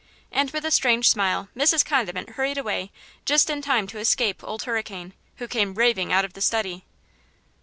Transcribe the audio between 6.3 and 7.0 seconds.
the study.